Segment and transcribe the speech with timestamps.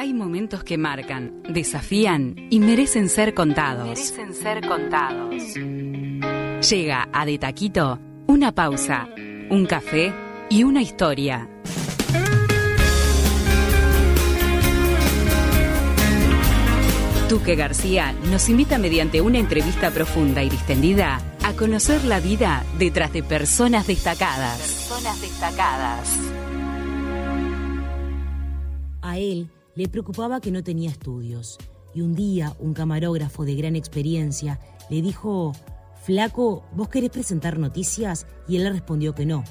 [0.00, 3.86] Hay momentos que marcan, desafían y merecen ser contados.
[3.86, 5.34] Merecen ser contados.
[6.70, 9.10] Llega a De Taquito una pausa,
[9.50, 10.14] un café
[10.48, 11.50] y una historia.
[17.28, 23.12] Tuque García nos invita mediante una entrevista profunda y distendida a conocer la vida detrás
[23.12, 24.56] de personas destacadas.
[24.60, 26.18] Personas destacadas.
[29.02, 31.56] A él le preocupaba que no tenía estudios
[31.94, 35.52] y un día un camarógrafo de gran experiencia le dijo,
[36.02, 38.26] Flaco, ¿vos querés presentar noticias?
[38.46, 39.42] Y él le respondió que no.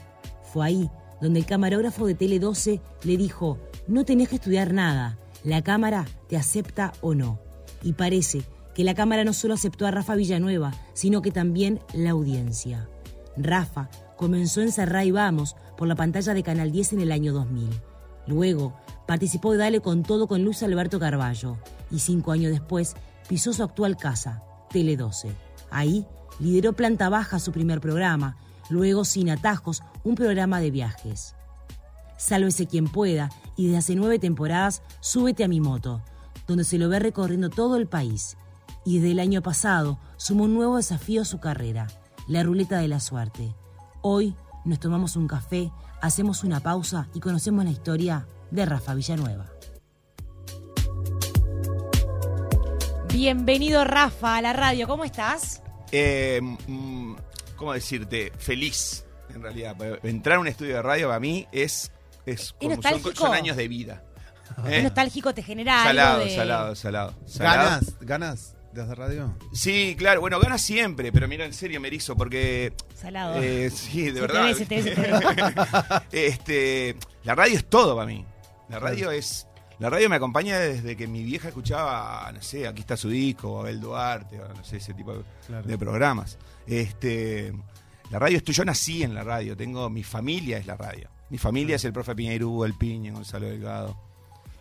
[0.44, 0.90] Fue ahí
[1.20, 6.06] donde el camarógrafo de Tele 12 le dijo, no tenés que estudiar nada, la cámara
[6.28, 7.40] te acepta o no.
[7.82, 8.44] Y parece
[8.76, 12.88] que la cámara no solo aceptó a Rafa Villanueva, sino que también la audiencia.
[13.36, 17.34] Rafa comenzó en Cerrá y Vamos por la pantalla de Canal 10 en el año
[17.34, 17.68] 2000.
[18.28, 18.76] Luego
[19.10, 21.58] participó de Dale con Todo con Luis Alberto Carballo
[21.90, 22.96] y cinco años después
[23.28, 25.36] pisó su actual casa, Tele 12.
[25.72, 26.06] Ahí
[26.40, 28.38] lideró Planta Baja su primer programa,
[28.70, 31.34] luego Sin Atajos, un programa de viajes.
[32.20, 36.04] Sálvese quien pueda y desde hace nueve temporadas Súbete a mi moto,
[36.48, 38.38] donde se lo ve recorriendo todo el país.
[38.86, 41.88] Y desde el año pasado sumó un nuevo desafío a su carrera,
[42.28, 43.56] la ruleta de la suerte.
[44.04, 44.36] Hoy
[44.66, 49.46] nos tomamos un café, hacemos una pausa y conocemos la historia de Rafa Villanueva.
[53.14, 55.62] Bienvenido Rafa a la radio, ¿cómo estás?
[55.92, 57.16] Eh, mm,
[57.56, 58.32] ¿Cómo decirte?
[58.38, 59.76] Feliz, en realidad.
[60.04, 61.92] Entrar a un estudio de radio para mí es,
[62.26, 63.16] es como son, nostálgico?
[63.16, 64.04] son años de vida.
[64.66, 64.84] ¿Es ¿Eh?
[64.84, 66.36] nostálgico te genera Salado, algo de...
[66.36, 67.58] salado, salado, salado.
[67.70, 67.96] ¿Ganas?
[68.02, 69.38] ¿Ganas de hacer radio?
[69.54, 70.22] Sí, claro.
[70.22, 72.74] Bueno, ganas siempre, pero mira, en serio me erizo porque...
[72.96, 73.42] Salado.
[73.42, 74.44] eh, sí, de Se te verdad.
[74.44, 76.02] ve, se te ve, se te ve.
[76.12, 78.26] este, la radio es todo para mí.
[78.70, 79.46] La radio es...
[79.80, 83.50] La radio me acompaña desde que mi vieja escuchaba, no sé, aquí está su disco,
[83.54, 85.66] o Abel Duarte, o no sé, ese tipo de, Claro.
[85.66, 86.38] de programas.
[86.68, 87.54] Este,
[88.12, 91.10] la radio es tu- yo nací en la radio, tengo, mi familia es la radio.
[91.30, 93.98] Mi familia es el profe Piñeirú, el Piña, Gonzalo Delgado,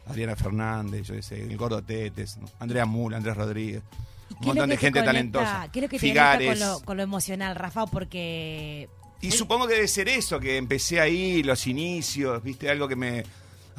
[0.06, 2.46] Adriana Fernández, yo sé, el Gordo Tetes, ¿no?
[2.60, 3.82] Andrea Mula, Andrés Rodríguez,
[4.30, 5.68] ¿Y un montón que de te gente conecta- talentosa.
[5.72, 6.60] ¿Qué es lo que te conecta con Figares.
[6.60, 7.86] lo, con lo emocional, Rafa?
[7.86, 8.88] Porque...
[9.20, 13.24] Y supongo que debe ser eso, que empecé ahí, los inicios, viste, algo que me...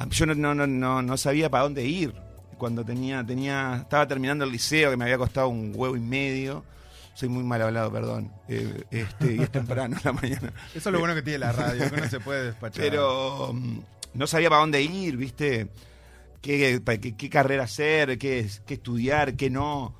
[0.08, 2.14] Yo no, no, no, no, sabía para dónde ir.
[2.58, 6.64] Cuando tenía, tenía, estaba terminando el liceo, que me había costado un huevo y medio.
[7.14, 8.30] Soy muy mal hablado, perdón.
[8.48, 10.52] Eh, este, y es temprano en la mañana.
[10.74, 12.82] Eso es lo bueno que tiene la radio, que uno se puede despachar.
[12.82, 13.78] Pero mm,
[14.14, 15.68] no sabía para dónde ir, ¿viste?
[16.40, 19.94] ¿Qué, pa- qué, qué carrera hacer, qué, qué estudiar, qué no.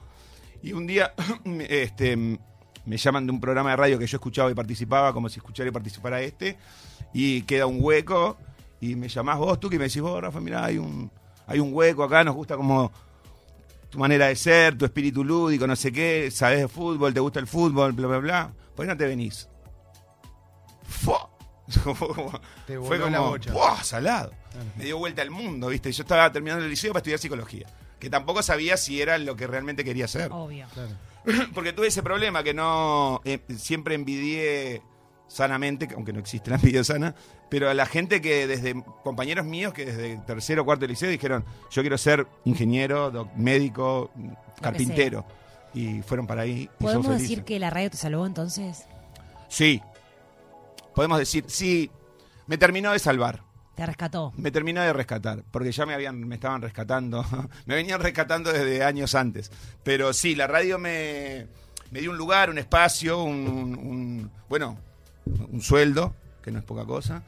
[0.63, 1.13] Y un día
[1.69, 5.39] este, me llaman de un programa de radio que yo escuchaba y participaba, como si
[5.39, 6.59] escuchara y participara este,
[7.13, 8.39] y queda un hueco,
[8.81, 11.11] y me llamás vos tú, que me decís, vos, Rafa, mirá, hay un,
[11.47, 12.91] hay un hueco acá, nos gusta como
[13.91, 17.41] tu manera de ser, tu espíritu lúdico, no sé qué, sabes de fútbol, te gusta
[17.41, 18.53] el fútbol, bla, bla, bla.
[18.75, 19.49] ¿Por qué no te venís?
[20.85, 21.29] ¡Fua!
[22.67, 23.53] Te Fue voló la como, bocha.
[23.53, 23.83] ¡buah!
[23.85, 24.33] Salado.
[24.77, 25.93] Me dio vuelta al mundo, ¿viste?
[25.93, 27.67] Yo estaba terminando el liceo para estudiar psicología.
[28.01, 30.31] Que tampoco sabía si era lo que realmente quería hacer.
[30.33, 30.67] Obvio.
[30.75, 30.91] Claro.
[31.55, 33.21] Porque tuve ese problema que no.
[33.25, 34.83] eh, siempre envidié
[35.31, 37.15] sanamente, aunque no existe la envidia sana,
[37.49, 38.83] pero a la gente que desde.
[39.05, 43.33] compañeros míos que desde tercero o cuarto de liceo dijeron: Yo quiero ser ingeniero, doc-
[43.37, 44.11] médico,
[44.61, 45.25] carpintero.
[45.73, 46.63] Y fueron para ahí.
[46.79, 48.87] y ¿Podemos decir que la radio te salvó entonces?
[49.49, 49.81] Sí.
[50.95, 51.91] Podemos decir, sí.
[52.49, 53.43] Me terminó de salvar.
[53.77, 54.33] Te rescató.
[54.37, 57.25] Me terminó de rescatar, porque ya me habían, me estaban rescatando,
[57.67, 59.51] me venían rescatando desde años antes.
[59.85, 61.47] Pero sí, la radio me,
[61.93, 64.77] me dio un lugar, un espacio, un, un- un- bueno,
[65.27, 67.23] un sueldo, que no es poca cosa.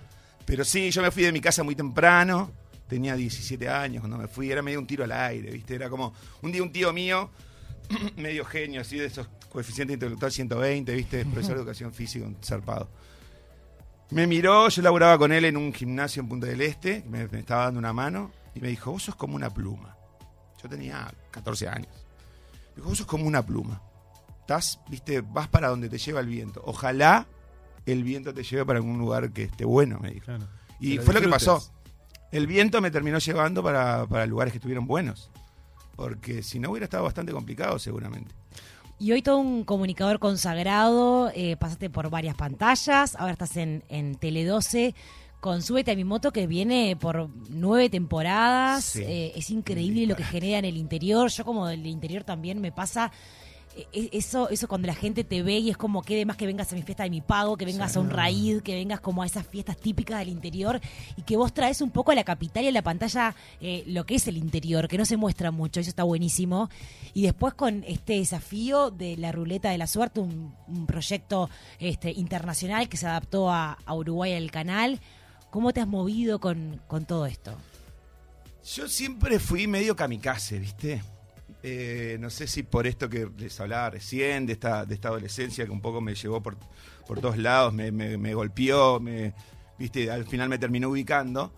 [0.44, 2.50] Pero sí, yo me fui de mi casa muy temprano,
[2.88, 5.74] tenía 17 años cuando me fui, era medio un tiro al aire, ¿viste?
[5.74, 7.30] Era como, un día un tío mío,
[8.16, 11.24] medio genio, así de esos coeficientes intelectual 120, ¿viste?
[11.24, 12.90] Profesor de educación física, un zarpado.
[14.10, 17.38] Me miró, yo laburaba con él en un gimnasio en Punta del Este, me, me
[17.38, 19.96] estaba dando una mano, y me dijo, vos sos como una pluma.
[20.62, 21.92] Yo tenía 14 años.
[22.70, 23.80] Me dijo, vos sos como una pluma.
[24.40, 26.62] Estás, viste, vas para donde te lleva el viento.
[26.64, 27.26] Ojalá
[27.86, 30.26] el viento te lleve para algún lugar que esté bueno, me dijo.
[30.26, 30.44] Claro.
[30.80, 31.62] Y fue lo que pasó.
[32.30, 35.30] El viento me terminó llevando para, para lugares que estuvieron buenos.
[35.96, 38.34] Porque si no hubiera estado bastante complicado seguramente.
[38.98, 44.14] Y hoy todo un comunicador consagrado, eh, pasaste por varias pantallas, ahora estás en, en
[44.14, 44.94] Tele 12
[45.40, 48.84] con Súbete a mi moto que viene por nueve temporadas.
[48.84, 49.02] Sí.
[49.02, 51.28] Eh, es increíble lo que genera en el interior.
[51.30, 53.10] Yo como del interior también me pasa
[53.92, 56.76] eso, eso cuando la gente te ve y es como que además que vengas a
[56.76, 59.46] mi fiesta de mi pago, que vengas a un raíz, que vengas como a esas
[59.46, 60.80] fiestas típicas del interior
[61.16, 64.04] y que vos traes un poco a la capital y a la pantalla eh, lo
[64.04, 66.70] que es el interior, que no se muestra mucho, eso está buenísimo.
[67.14, 71.48] Y después con este desafío de la ruleta de la suerte, un, un proyecto
[71.78, 75.00] este, internacional que se adaptó a, a Uruguay al canal.
[75.50, 77.54] ¿Cómo te has movido con, con todo esto?
[78.74, 81.02] Yo siempre fui medio kamikaze, ¿viste?
[81.62, 85.64] Eh, no sé si por esto que les hablaba recién, de esta, de esta adolescencia
[85.64, 86.56] que un poco me llevó por,
[87.06, 89.32] por todos lados, me, me- me golpeó, me,
[89.78, 90.10] ¿viste?
[90.10, 91.52] al final me terminó ubicando.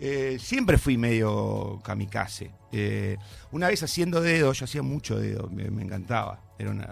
[0.00, 2.52] Eh, siempre fui medio kamikaze.
[2.70, 3.16] Eh,
[3.50, 6.40] una vez haciendo dedo, yo hacía mucho dedo, me, me encantaba.
[6.56, 6.88] Era una, eh,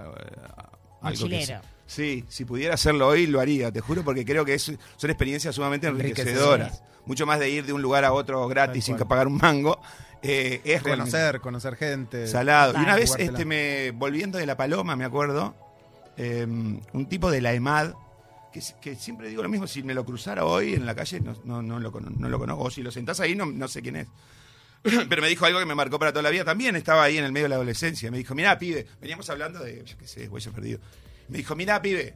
[1.02, 1.36] algo que.
[1.86, 5.54] Sí, si pudiera hacerlo hoy lo haría, te juro, porque creo que es- son experiencias
[5.54, 6.82] sumamente enriquecedoras.
[7.04, 9.80] Mucho más de ir de un lugar a otro gratis sin que pagar un mango.
[10.22, 12.26] Eh, es Conocer, conocer gente.
[12.26, 12.74] salado.
[12.78, 15.54] Y una vez, este, me, volviendo de La Paloma, me acuerdo,
[16.16, 17.92] eh, un tipo de la EMAD,
[18.80, 21.60] que, siempre digo lo mismo, si me lo cruzara hoy en la calle, no, no,
[21.60, 22.64] no lo, cono- no lo conozco.
[22.64, 24.08] O si lo sentás ahí, no, no sé quién es.
[25.08, 26.44] Pero me dijo algo que me marcó para toda la vida.
[26.44, 28.10] También estaba ahí en el medio de la adolescencia.
[28.10, 30.80] Me dijo, mirá, pibe, veníamos hablando de, yo qué sé, huellas perdido.
[31.28, 32.14] Me dijo, mirá, pibe,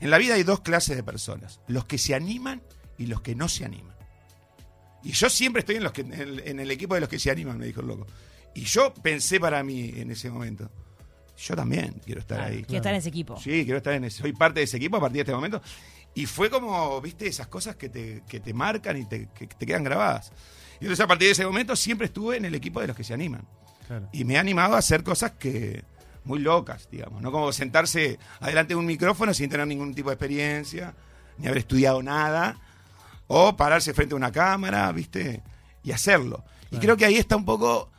[0.00, 2.62] en la vida hay dos clases de personas, los que se animan
[2.96, 3.94] y los que no se animan.
[5.02, 7.18] Y yo siempre estoy en, los que, en, el, en el equipo de los que
[7.18, 8.06] se animan, me dijo el loco.
[8.54, 10.70] Y yo pensé para mí en ese momento,
[11.36, 12.64] yo también quiero estar ahí.
[12.64, 13.36] Quiero estar en ese equipo.
[13.36, 15.62] Sí, quiero estar en ese, soy parte de ese equipo a partir de este momento.
[16.14, 19.66] Y fue como, viste, esas cosas que te, que te marcan y te, que te
[19.66, 20.32] quedan grabadas.
[20.80, 23.04] Y entonces a partir de ese momento siempre estuve en el equipo de los que
[23.04, 23.46] se animan.
[23.86, 24.08] Claro.
[24.12, 25.84] Y me ha animado a hacer cosas que
[26.24, 30.14] muy locas, digamos, no como sentarse adelante de un micrófono sin tener ningún tipo de
[30.14, 30.94] experiencia,
[31.38, 32.60] ni haber estudiado nada,
[33.28, 35.42] o pararse frente a una cámara, ¿viste?
[35.84, 36.44] Y hacerlo.
[36.70, 37.90] Y creo que ahí está un poco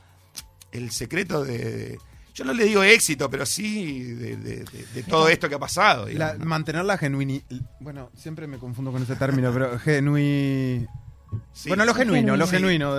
[0.71, 1.97] el secreto de,
[2.35, 5.59] yo no le digo éxito, pero sí de, de- de- de todo esto que ha
[5.59, 6.03] pasado.
[6.05, 6.45] La- digamos, ¿no?
[6.45, 7.43] mantener la genuinidad.
[7.79, 10.87] Bueno, siempre me confundo con ese término, pero genui.
[11.53, 11.99] Sí, bueno, lo sí.
[11.99, 12.55] genuino, lo Sí.
[12.55, 12.95] genuino.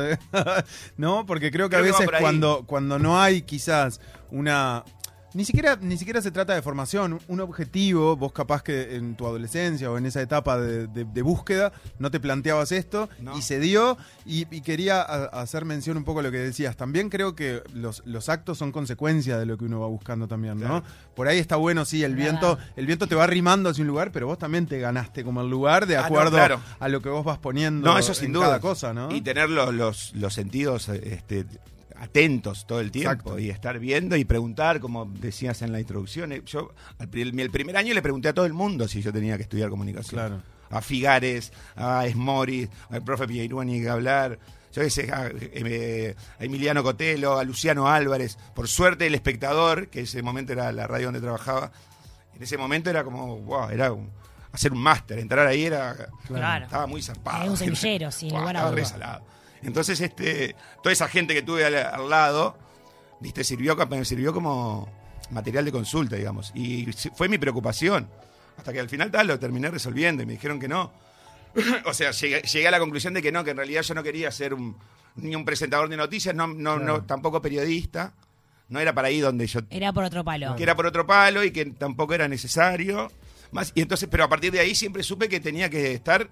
[0.96, 4.00] no, porque creo que Creo a veces cuando, cuando no hay quizás
[4.30, 4.84] una.
[5.32, 9.26] Ni siquiera, ni siquiera se trata de formación, un objetivo, vos capaz que en tu
[9.26, 13.38] adolescencia o en esa etapa de, de- de búsqueda no te planteabas esto No.
[13.38, 13.96] y se dio
[14.26, 16.76] y, y quería a- hacer mención un poco a lo que decías.
[16.76, 20.58] También creo que los, los actos son consecuencia de lo que uno va buscando también,
[20.58, 20.66] ¿no?
[20.66, 20.84] Claro.
[21.14, 24.10] Por ahí está bueno, sí, el viento, el viento te va rimando hacia un lugar,
[24.10, 26.60] pero vos también te ganaste como el lugar de Ah, no, acuerdo claro.
[26.80, 28.46] a lo que vos vas poniendo No, eso sin en duda.
[28.46, 29.10] cada cosa, ¿no?
[29.14, 31.44] Y tener los, los, los sentidos este,
[32.00, 33.38] atentos todo el tiempo Exacto.
[33.38, 36.32] y estar viendo y preguntar, como decías en la introducción.
[36.32, 36.72] Eh, Yo
[37.12, 40.18] el, primer año le pregunté a todo el mundo si yo tenía que estudiar comunicación.
[40.18, 40.42] Claro.
[40.70, 44.38] A Figares, a Esmori, al profe Piñeirúa ni que hablar.
[44.72, 48.38] Yo qué sé, a, eh, a Emiliano Cotelo, a Luciano Álvarez.
[48.54, 51.72] Por suerte, el espectador, que ese momento era la radio donde trabajaba,
[52.36, 54.10] en ese momento era como, wow, era un-
[54.52, 55.18] hacer un máster.
[55.18, 55.96] Entrar ahí era.
[56.26, 56.64] Claro.
[56.66, 57.44] Estaba muy zarpado.
[57.44, 59.22] Es un semillero, sin Buah, lugar a estaba.
[59.62, 62.56] Entonces, este, toda esa gente que tuve al, al lado,
[63.20, 64.88] viste, sirvió, me sirvió como
[65.30, 66.52] material de consulta, digamos.
[66.54, 68.08] Y si- fue mi preocupación.
[68.56, 70.92] Hasta que al final tal, lo terminé resolviendo y me dijeron que no.
[71.86, 74.02] o sea, llegué, llegué a la conclusión de que no, que en realidad yo no
[74.02, 74.76] quería ser un,
[75.16, 76.84] ni un presentador de noticias, no, no, Claro.
[76.98, 78.12] no, tampoco periodista.
[78.68, 80.54] No era para ahí donde yo Era por otro palo.
[80.54, 83.10] que era por otro palo y que tampoco era necesario.
[83.50, 86.30] Más, y entonces, pero a partir de ahí siempre supe que tenía que estar,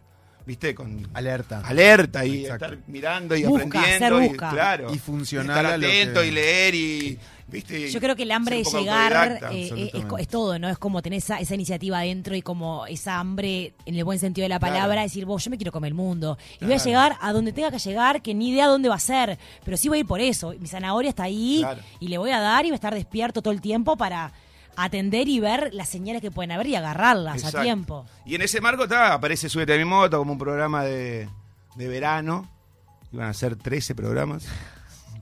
[0.49, 1.61] viste, con Alerta.
[1.65, 2.65] alerta y Exacto.
[2.65, 4.51] estar mirando y Busca, aprendiendo ser y busca.
[4.51, 8.31] claro Y estar a lo atento que- y leer y viste Yo creo que el
[8.33, 9.53] hambre de llegar autodidacta.
[9.55, 10.69] eh, es, es todo, ¿no?
[10.69, 14.45] Es como tener esa, esa iniciativa adentro y como esa hambre, en el buen sentido
[14.45, 14.75] de la Claro.
[14.75, 16.37] palabra, decir, vos, yo me quiero comer el mundo.
[16.61, 19.01] Y voy a llegar a donde tenga que llegar, que ni idea dónde va a
[19.01, 19.39] ser.
[19.65, 20.55] Pero sí voy a ir por eso.
[20.59, 21.81] Mi zanahoria está ahí Claro.
[22.01, 24.33] y le voy a dar y voy a estar despierto todo el tiempo para
[24.85, 27.59] atender y ver las señales que pueden haber y agarrarlas Exacto.
[27.59, 28.07] a tiempo.
[28.25, 31.29] y en ese marco está, aparece Súbete a mi moto como un programa de,
[31.77, 32.49] de verano
[33.13, 34.45] iban a ser 13 programas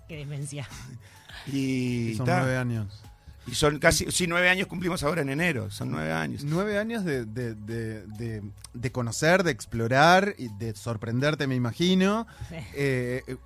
[0.08, 0.68] Qué demencia.
[1.46, 3.02] y, Son nueve años.
[3.46, 7.04] y son casi sí nueve años cumplimos ahora en enero son nueve años Nueve años
[7.04, 8.42] de, de- de- de-
[8.74, 12.26] de conocer, de explorar y de sorprenderte, me imagino.
[12.50, 12.56] Sí.
[12.74, 13.36] Eh, eh,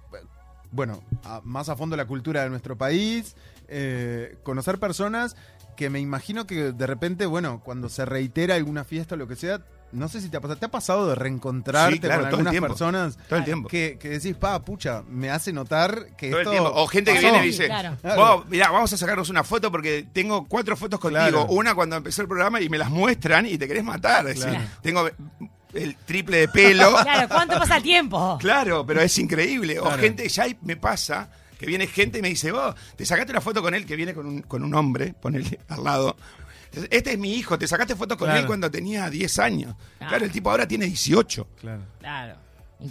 [0.73, 3.37] bueno, a- más a fondo la cultura de nuestro país,
[3.69, 5.37] eh, conocer personas
[5.81, 9.35] que me imagino que de repente, bueno, cuando se reitera alguna fiesta o lo que
[9.35, 12.29] sea, no sé si te ha pasado, ¿te ha pasado de reencontrarte Sí, claro, con
[12.29, 12.69] el algunas tiempo.
[12.69, 16.47] personas todo el tiempo que, que decís, pa, pucha, me hace notar que Todo el
[16.47, 16.71] esto tiempo.
[16.75, 17.31] O gente que pasó"?
[17.33, 17.97] viene y dice, Claro.
[18.15, 21.23] "Vos, mirá, vamos a sacarnos una foto porque tengo cuatro fotos contigo.
[21.23, 21.47] Claro.
[21.47, 24.29] Una cuando empezó el programa y me las muestran y te querés matar.
[24.29, 25.09] Es decir, tengo
[25.73, 26.93] el triple de pelo.
[27.03, 28.37] Claro, ¿cuánto pasa el tiempo?
[28.39, 29.81] Claro, pero es increíble.
[29.81, 31.31] O gente, ya me pasa
[31.61, 34.15] que viene gente y me dice, vos, te sacaste una foto con él que viene
[34.15, 36.17] con un, con un hombre, ponele al lado.
[36.73, 38.41] Este es mi hijo, te sacaste fotos con Claro.
[38.41, 39.75] él cuando tenía 10 años.
[39.99, 41.47] Claro, el tipo ahora tiene 18.
[41.61, 41.83] Claro.
[41.99, 42.37] Claro.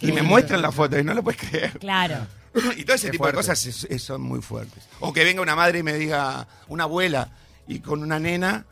[0.02, 1.80] Y me muestran la foto y no lo puedes creer.
[1.80, 2.28] Claro.
[2.78, 3.38] Y todo ese Qué tipo fuerte.
[3.38, 4.84] de cosas es- es- son muy fuertes.
[5.00, 7.32] O que venga una madre y me diga, una abuela,
[7.68, 8.66] y con una nena,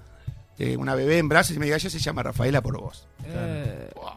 [0.60, 3.08] eh, una bebé en brazos, y me diga, ella se llama Rafaela por vos.
[3.26, 4.14] Eh, Wow.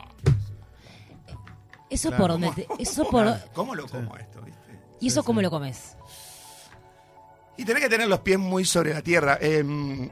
[1.91, 2.23] eso Claro.
[2.23, 4.40] por donde te- eso por ¿Cómo lo como esto?
[5.01, 5.97] Y eso cómo lo comes.
[7.57, 9.39] Y tenés que tener los pies muy sobre la tierra.
[9.41, 10.11] Em,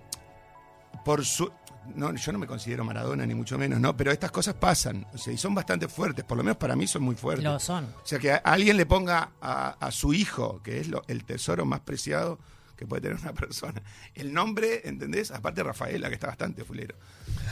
[1.04, 1.50] por su.
[1.95, 3.97] No, yo no me considero Maradona, ni mucho menos, ¿no?
[3.97, 5.07] Pero estas cosas pasan.
[5.14, 6.23] O sea, y son bastante fuertes.
[6.25, 7.45] Por lo menos para mí son muy fuertes.
[7.45, 7.85] Lo son.
[7.85, 11.25] O sea, que a alguien le ponga a, a su hijo, que es lo- el
[11.25, 12.38] tesoro más preciado
[12.76, 13.83] que puede tener una persona,
[14.14, 15.33] el nombre, ¿entendés?
[15.33, 16.95] Aparte Rafaela, que está bastante fulero,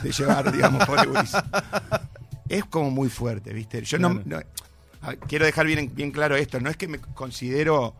[0.01, 1.01] de llevar, digamos, pobre.
[2.47, 3.81] Es como muy fuerte, ¿viste?
[3.81, 4.09] Yo no,
[5.27, 7.95] quiero dejar bien, bien claro esto, no es que me considero.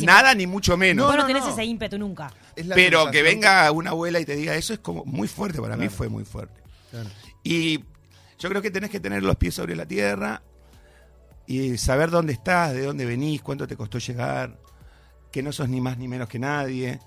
[0.00, 1.06] Nada ni mucho menos.
[1.06, 1.50] Vos no, no, tenés no.
[1.50, 2.32] ese ímpetu nunca.
[2.74, 5.88] Pero que venga una abuela y te diga eso es como muy fuerte, para mí
[5.88, 6.60] fue muy fuerte.
[6.90, 7.10] Claro.
[7.42, 7.78] Y
[8.38, 10.42] yo creo que tenés que tener los pies sobre la tierra
[11.46, 14.58] y saber dónde estás, de dónde venís, cuánto te costó llegar,
[15.30, 17.00] que no sos ni más ni menos que nadie,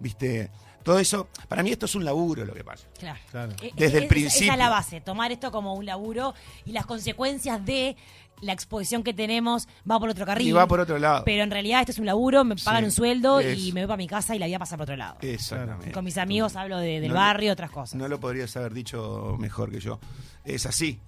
[0.00, 0.50] ¿viste?
[0.82, 2.86] Todo eso, para mí esto es un laburo lo que pasa.
[2.98, 3.18] Claro.
[3.30, 3.52] Claro.
[3.62, 4.44] Eh, Desde el principio.
[4.46, 6.34] Esa es la base, tomar esto como un laburo
[6.64, 7.96] y las consecuencias de
[8.40, 10.48] la exposición que tenemos va por otro carril.
[10.48, 11.22] Y va por otro lado.
[11.24, 13.56] Pero en realidad este es un laburo, me pagan Sí, un sueldo es.
[13.58, 15.16] y me voy para mi casa y la vida pasa por otro lado.
[15.20, 15.92] Exactamente.
[15.92, 17.94] Con mis amigos hablo de- del No, barrio, otras cosas.
[17.94, 20.00] No lo podrías haber dicho mejor que yo.
[20.44, 20.98] Es así.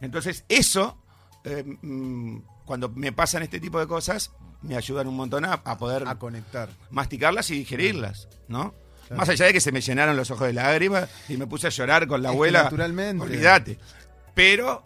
[0.00, 0.96] Entonces, eso,
[1.44, 4.30] eh, mm, cuando me pasan este tipo de cosas,
[4.62, 6.68] me ayudan un montón a, a poder A conectar.
[6.90, 8.72] masticarlas y digerirlas, ¿no?
[9.06, 9.16] Claro.
[9.16, 11.70] Más allá de que se me llenaron los ojos de lágrimas y me puse a
[11.70, 12.62] llorar con la Es abuela.
[12.64, 13.22] naturalmente.
[13.22, 13.78] Olvídate.
[14.34, 14.82] Pero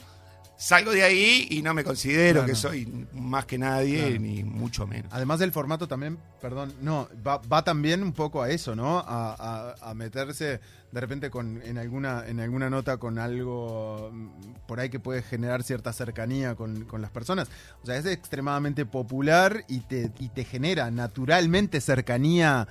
[0.56, 2.46] salgo de ahí y no me considero Claro.
[2.48, 4.20] que soy más que nadie, Claro.
[4.20, 5.10] ni mucho menos.
[5.12, 8.98] Además del formato también, perdón, no, va, va también un poco a eso, ¿no?
[8.98, 9.34] A,
[9.78, 10.60] a- a meterse
[10.90, 14.28] de repente con, en, alguna, en alguna nota con algo mm,
[14.66, 17.48] por ahí que puede generar cierta cercanía con, con las personas.
[17.82, 22.66] O sea, es extremadamente popular y te, y te genera naturalmente cercanía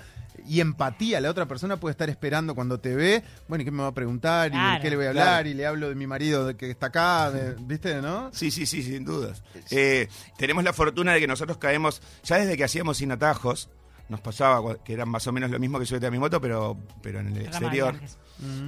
[0.45, 1.21] y empatía.
[1.21, 3.93] La otra persona puede estar esperando cuando te ve, bueno, ¿y qué me va a
[3.93, 4.47] preguntar?
[4.49, 4.81] ¿Y de Claro.
[4.81, 5.25] qué le voy a hablar?
[5.27, 5.49] Claro.
[5.49, 8.29] Y le hablo de mi marido de que está acá, de- ¿viste, no?
[8.33, 9.43] Sí, sí, sí, sin dudas.
[9.71, 13.69] Eh, tenemos la fortuna de que nosotros caemos, ya desde que hacíamos sin atajos,
[14.09, 16.77] nos pasaba que era más o menos lo mismo que subirte a mi moto, pero,
[17.01, 17.99] pero en el exterior.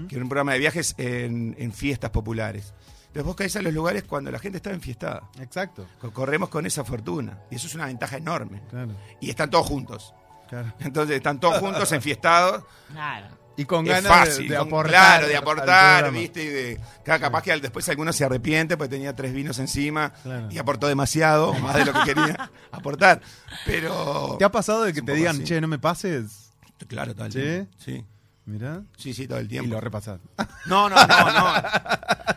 [0.08, 2.74] que era un programa de viajes en, en fiestas populares.
[3.08, 5.30] Entonces vos caes a los lugares cuando la gente está enfiestada.
[5.40, 5.88] Exacto.
[6.00, 7.40] Co- Corremos con esa fortuna.
[7.50, 8.62] Y eso es una ventaja enorme.
[8.70, 10.14] Claro, Y están todos juntos.
[10.50, 10.74] Claro.
[10.80, 12.64] Entonces están todos juntos, enfiestados.
[12.92, 13.28] Claro.
[13.58, 14.48] Y con es ganas de- fácil.
[14.48, 14.92] de, con- aportar.
[14.92, 16.12] claro, de aportar.
[16.14, 16.44] ¿viste?
[16.44, 20.14] Y de, ca- capaz que al- después alguno se arrepiente porque tenía tres vinos encima
[20.24, 20.48] Claro.
[20.50, 23.22] y aportó demasiado, más de lo que quería aportar.
[23.66, 24.38] Pero.
[24.40, 25.44] ¿Te ha pasado de que te digan, así.
[25.44, 26.52] che, no me pases?
[26.88, 27.68] Claro, el ¿Sí?
[27.78, 28.06] Sí.
[28.50, 28.82] Mirá.
[28.98, 29.76] Sí, sí, todo el Y tiempo.
[29.76, 30.20] lo repasás.
[30.66, 31.54] No, no, no, no.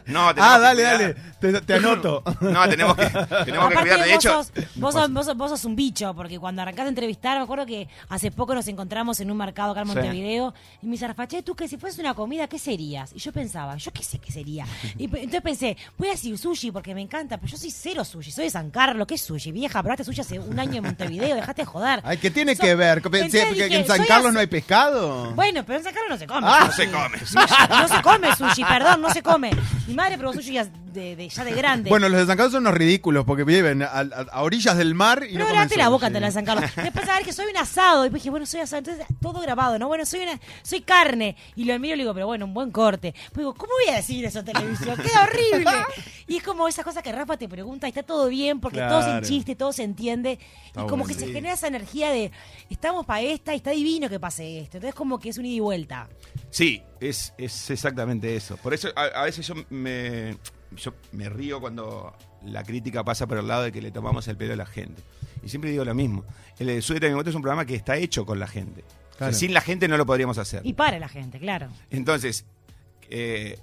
[0.05, 1.15] No, Ah, dale, dale.
[1.41, 2.25] Te, te anoto.
[2.41, 3.07] No, tenemos que,
[3.45, 4.01] tenemos que cuidar.
[4.05, 6.87] De vos, hecho, sos, vos, sos, vos sos- vos sos un bicho, porque cuando arrancás
[6.87, 9.95] a entrevistar, me acuerdo que hace poco nos encontramos en un mercado acá en Sí.
[9.95, 13.13] Montevideo y me dice, Rafache, tú que si fuese una comida, ¿qué serías?
[13.15, 14.67] Y yo pensaba, yo qué sé qué sería.
[14.99, 18.33] Y entonces pensé, voy a decir sushi porque me encanta, pero yo soy cero sushi,
[18.33, 19.53] soy de San Carlos, ¿qué es sushi?
[19.53, 22.01] Vieja, probaste sushi hace un año en Montevideo, dejate de joder.
[22.05, 23.03] Ay, ¿qué tiene So- que ver?
[23.03, 25.31] Pensé entonces que dije, en San Carlos así- no hay pescado.
[25.35, 26.47] Bueno, pero en San Carlos no se come.
[26.49, 26.65] Ah.
[26.67, 27.19] no se come.
[27.69, 29.51] No se come sushi, perdón, no se come.
[29.87, 31.91] Mi madre probó sushi ya de, de- ya de grande.
[31.91, 34.01] Bueno, los de San Carlos son unos ridículos porque viven a, a-
[34.33, 36.71] a orillas del mar y Pero no la boca ante la de San Carlos.
[36.77, 38.03] Después a ver que soy un asado.
[38.03, 38.79] Y después dije, bueno, soy asado.
[38.79, 39.89] Entonces, todo grabado, ¿no?
[39.89, 41.37] Bueno, soy una, soy carne.
[41.57, 43.13] Y lo miro y le digo, pero bueno, un buen corte.
[43.33, 44.97] Pues digo, ¿cómo voy a decir eso en televisión?
[44.97, 45.71] Queda horrible.
[46.29, 49.01] Y es como esas cosas que Rafa te pregunta y está todo bien porque todo
[49.01, 49.27] es en Claro.
[49.27, 50.39] chiste, todo se entiende.
[50.77, 52.31] y como que se genera esa energía de,
[52.71, 54.77] estamos para esta y está divino que pase esto.
[54.79, 56.09] Entonces, como que es un ida y vuelta.
[56.51, 58.57] Sí, es, es exactamente eso.
[58.57, 60.37] Por eso a, a veces yo me,
[60.77, 62.15] yo me río cuando
[62.45, 65.03] la crítica pasa por el lado de que le tomamos el pelo a la gente.
[65.43, 66.25] Y siempre digo lo mismo.
[66.59, 68.83] El de Súbete a mi moto es un programa que está hecho con la gente.
[68.83, 69.33] O sea, Claro.
[69.35, 70.63] sin la gente no lo podríamos hacer.
[70.65, 71.69] Y para la gente, claro.
[71.91, 72.45] Entonces,
[73.11, 73.59] eh,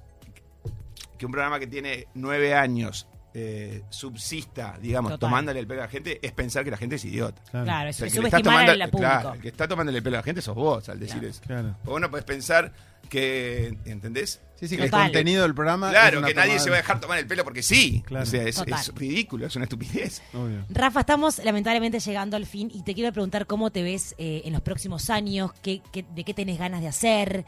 [1.17, 5.29] que un programa que tiene nueve años eh, subsista, digamos, Total.
[5.29, 7.41] tomándole el pelo a la gente, es pensar que la gente es idiota.
[7.51, 7.65] Claro.
[7.65, 8.97] Claro, O es sea, el que tomando- público.
[8.97, 11.27] claro, el que está tomándole el pelo a la gente sos vos al decir Claro.
[11.29, 11.41] eso.
[11.45, 11.75] Claro.
[11.83, 12.71] Vos no podés pensar
[13.09, 14.41] que, ¿entendés?
[14.55, 15.87] Sí, sí, que el contenido del programa.
[15.87, 17.63] es Claro, una que nadie tomada se va a de- dejar tomar el pelo porque
[17.63, 18.03] sí.
[18.05, 18.23] Claro.
[18.23, 20.21] O sea, es, ridículo, es una estupidez.
[20.33, 20.65] Obvio.
[20.69, 24.53] Rafa, estamos lamentablemente llegando al fin y te quiero preguntar cómo te ves eh, en
[24.53, 27.45] los próximos años, qué, qué- de qué tenés ganas de hacer,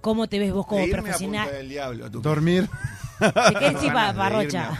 [0.00, 1.44] cómo te ves vos como De irme a profesional.
[1.44, 2.20] Punta del Diablo, tú.
[2.20, 2.68] Dormir.
[3.20, 4.70] ¿De qué Parrocha?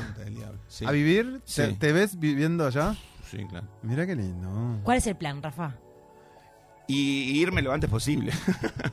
[0.70, 0.86] Sí.
[0.86, 1.40] ¿A vivir?
[1.44, 1.74] ¿Te, Sí.
[1.74, 2.94] te ves viviendo allá?
[3.30, 3.66] Sí, claro.
[3.82, 4.80] Mira qué lindo.
[4.84, 5.74] ¿Cuál es el plan, Rafa?
[6.86, 8.32] Y, y irme lo antes posible.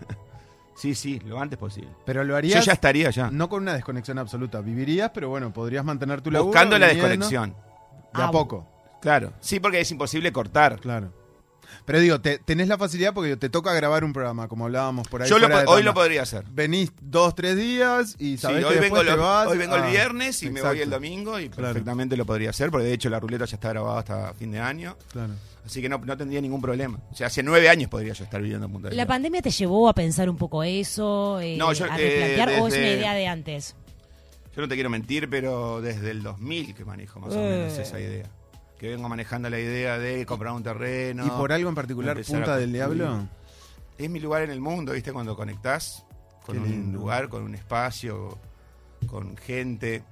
[0.75, 1.89] sí, sí, lo antes posible.
[2.05, 3.31] Pero lo Yo harías ya estaría ya.
[3.31, 4.61] no con una desconexión absoluta.
[4.61, 6.47] Vivirías, pero bueno, podrías mantener tu laburo.
[6.51, 7.51] Buscando la desconexión.
[8.13, 8.67] De a Ah, poco,
[9.01, 9.33] Claro.
[9.39, 10.79] Sí, porque es imposible cortar.
[10.79, 11.13] claro.
[11.85, 15.21] Pero digo, te- tenés la facilidad porque te toca grabar un programa, como hablábamos por
[15.21, 15.29] ahí.
[15.29, 16.43] Yo lo hoy lo podría hacer.
[16.51, 19.47] Venís dos, tres días y Sí, sabés hoy, que vengo después te vas.
[19.47, 21.67] hoy vengo el viernes y me voy el domingo y Claro.
[21.73, 24.59] perfectamente lo podría hacer, porque de hecho la ruleta ya está grabada hasta fin de
[24.59, 24.97] año.
[25.11, 25.33] Claro.
[25.65, 26.97] Así que no, no tendría ningún problema.
[27.11, 29.51] O sea, hace nueve años podría yo estar viviendo en Punta del ¿La pandemia te
[29.51, 31.39] llevó a pensar un poco eso?
[31.41, 33.75] eh, No, yo, a eh, replantear o es una idea de antes?
[34.55, 37.49] Yo no te quiero mentir, pero desde el 2000 que manejo más o Eh.
[37.49, 38.25] menos esa idea.
[38.79, 41.25] Que vengo manejando la idea de comprar un terreno.
[41.25, 42.71] ¿Y por algo en particular, Punta del.
[42.71, 43.27] Diablo?
[43.97, 45.11] Es mi lugar en el mundo, ¿viste?
[45.11, 46.05] Cuando conectás
[46.45, 48.37] con un lugar, con un espacio,
[49.07, 50.03] con gente.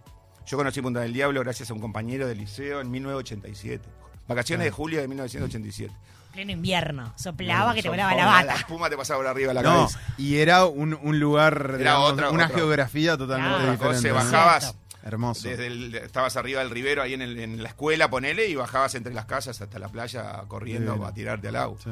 [0.48, 3.88] Yo conocí Punta del Diablo gracias a un compañero del liceo en 1987.
[4.28, 5.94] Vacaciones de julio de 1987.
[6.34, 7.14] Pleno invierno.
[7.16, 8.56] Soplaba que te volaba la La bata.
[8.56, 10.00] espuma te pasaba por arriba de la No, cabeza.
[10.18, 13.72] y era un, un lugar, Era digamos, otra- una otra- geografía totalmente Claro.
[13.72, 14.10] Diferente.
[14.10, 14.16] ¿no?
[14.16, 14.80] bajabas Cierto.
[15.06, 15.48] Hermoso.
[15.48, 18.96] desde el- estabas arriba del ribero ahí en, el- en la escuela, ponele, y bajabas
[18.96, 21.78] entre las casas hasta la playa corriendo a tirarte al agua.
[21.82, 21.90] Sí,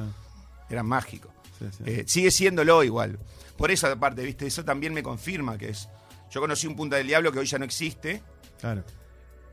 [0.69, 1.31] Era mágico.
[1.59, 1.83] sí, sí.
[1.85, 3.19] Eh, sigue siéndolo igual.
[3.57, 4.47] Por eso, aparte, ¿viste?
[4.47, 5.87] Eso también me confirma que es.
[6.31, 8.21] Yo conocí un Punta del Diablo que hoy ya no existe,
[8.59, 8.83] claro.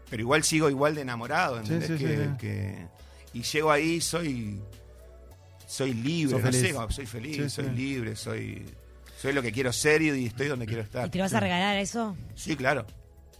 [0.08, 1.88] pero igual sigo igual de enamorado, ¿entendés?
[1.88, 2.36] Sí, sí, que, sí, sí.
[2.38, 2.86] que-
[3.34, 4.60] y llego ahí, soy.
[5.66, 6.60] Soy libre, Sos no feliz.
[6.68, 7.70] sé, como soy feliz, Sí, soy sí.
[7.72, 8.64] libre, soy.
[9.20, 11.06] Soy lo que quiero ser y estoy donde quiero estar.
[11.06, 12.16] ¿Y te vas a regalar eso?
[12.34, 12.86] Sí, claro.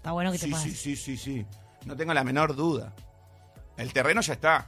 [0.01, 1.47] Está bueno que te Sí, sí, sí, sí, sí.
[1.85, 2.95] No tengo la menor duda.
[3.77, 4.67] El terreno ya está.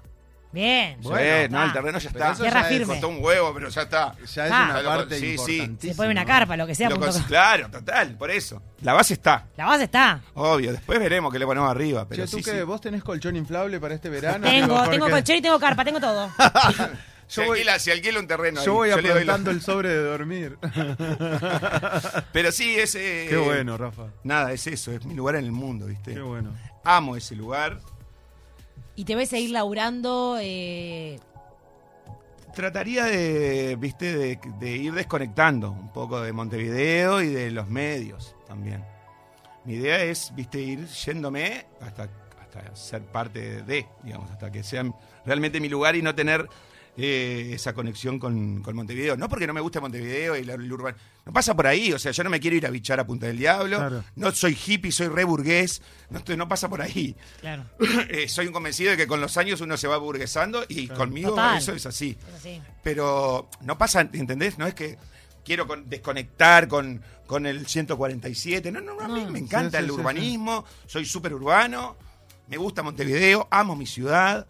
[0.53, 0.99] Bien.
[1.01, 2.33] Sí, Bueno, no, el terreno ya Pero está.
[2.35, 2.93] eso Tierra ya es- firme.
[2.93, 4.15] Costó un huevo, pero ya está.
[4.35, 4.69] Ya es Ah.
[4.79, 5.31] una parte Sí, sí.
[5.57, 5.93] importantísima.
[5.95, 6.91] Se pone una carpa, lo que sea.
[6.91, 7.25] Lo punto cons- com.
[7.29, 8.63] claro, total, por eso.
[8.83, 10.21] La base está, La base está.
[10.35, 10.73] obvio.
[10.73, 12.07] Después veremos qué le ponemos arriba.
[12.07, 12.61] Pero Che, ¿tú sí, sí.
[12.65, 14.47] vos tenés colchón inflable para este verano?
[14.47, 16.31] Tengo, tengo porque colchón y tengo carpa, tengo todo.
[17.33, 18.61] Si Yo voy- alquila, si alquila un terreno.
[18.61, 20.59] ahí, Yo voy le doy la- el sobre de dormir.
[22.33, 23.27] Pero sí, ese.
[23.27, 24.09] Qué bueno, Rafa.
[24.23, 26.13] Nada, es eso, es mi lugar en el mundo, ¿viste?
[26.13, 26.53] Qué bueno.
[26.85, 27.79] Amo ese lugar.
[28.97, 30.37] Y te ves seguir laburando.
[30.43, 31.19] Eh,
[32.55, 38.37] Trataría de, viste, de, de ir desconectando un poco de Montevideo y de los medios
[38.47, 38.85] también.
[39.65, 42.11] Mi idea es, viste, ir yéndome hasta,
[42.43, 44.85] hasta ser parte de, digamos, hasta que sea
[45.25, 46.47] realmente mi lugar y no tener
[46.97, 49.17] eh, esa conexión con, con Montevideo.
[49.17, 50.97] No porque no me guste Montevideo y la- el urbano.
[51.25, 53.27] No pasa por ahí, o sea, yo no me quiero ir a bichar a Punta
[53.27, 53.79] del Diablo.
[53.79, 54.05] Claro.
[54.17, 55.81] No soy hippie, soy re burgués.
[56.11, 57.17] No, estoy- no pasa por ahí.
[57.41, 57.65] claro.
[58.11, 61.31] Eh, soy un convencido de que con los años uno se va burguesando y conmigo
[61.31, 61.57] Total.
[61.59, 62.61] eso es así Es así.
[62.83, 64.59] pero no pasa, ¿entendés?
[64.59, 64.99] No es que
[65.45, 68.71] quiero con- desconectar con, con el 147.
[68.71, 69.31] No, no, no, a mí No.
[69.31, 71.97] me encanta Sí, el sí, urbanismo, soy súper urbano,
[72.49, 74.47] me gusta Montevideo, amo mi ciudad.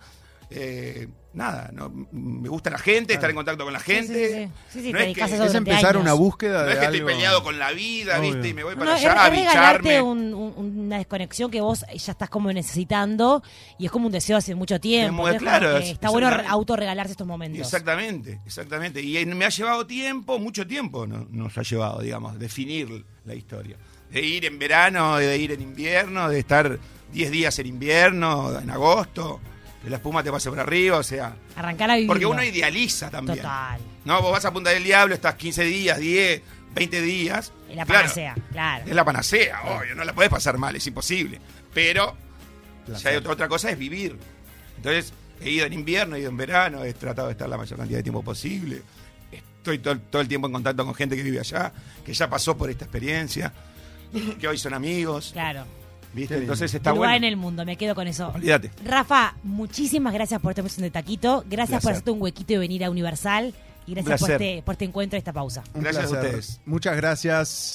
[0.50, 4.12] eh, nada, no, me gusta la gente, estar en contacto con la gente.
[4.28, 4.50] Sí, sí, sí.
[4.68, 6.02] Sí, sí, no te es dedicas que, a Es empezar años.
[6.02, 6.98] una búsqueda no de es que algo.
[6.98, 8.32] estoy peleado con la vida, Obvio.
[8.32, 8.48] ¿viste?
[8.48, 10.02] Y me voy para no, es, allá a es regalarte bicharme.
[10.02, 13.42] un- un- una desconexión que vos ya estás como necesitando
[13.78, 15.22] y es como un deseo hace mucho tiempo.
[15.22, 17.60] Muy Entonces, claro, es- está bueno autorregalarse estos momentos.
[17.60, 19.00] Exactamente, exactamente.
[19.00, 23.76] Y me ha llevado tiempo, mucho tiempo no- nos ha llevado, digamos, definir la historia.
[24.10, 26.78] De ir en verano, de ir en invierno, de estar
[27.12, 29.40] 10 días en invierno, en agosto,
[29.90, 31.34] la espuma te pase por arriba, o sea.
[31.56, 32.06] Arrancar a vivir.
[32.06, 33.38] Porque uno idealiza también.
[33.38, 33.80] Total.
[34.04, 36.42] No, vos vas a Punta del Diablo, estás 15 días, 10,
[36.74, 37.52] 20 días.
[37.68, 38.84] Es la panacea, claro.
[38.86, 41.40] Es la panacea, obvio, no la podés pasar mal, es imposible.
[41.72, 42.16] Pero
[42.86, 44.16] ya hay otra, otra cosa es vivir.
[44.76, 47.78] Entonces, he ido en invierno, he ido en verano, he tratado de estar la mayor
[47.78, 48.82] cantidad de tiempo posible.
[49.30, 51.72] Estoy todo, todo el tiempo en contacto con gente que vive allá,
[52.04, 53.52] que ya pasó por esta experiencia,
[54.40, 55.30] que hoy son amigos.
[55.32, 55.64] Claro.
[56.14, 56.36] ¿Viste?
[56.36, 57.16] Entonces está lugar bueno.
[57.26, 58.32] en el mundo, me quedo con eso.
[58.34, 58.70] Olvídate.
[58.84, 61.44] Rafa, muchísimas gracias por esta misión de taquito.
[61.48, 61.92] Gracias por Placer.
[61.92, 63.54] hacerte un huequito y venir a Universal.
[63.86, 65.64] Y gracias por este, por este encuentro y esta pausa.
[65.74, 66.26] Un Gracias a placer.
[66.28, 66.60] ustedes.
[66.66, 67.70] Muchas gracias.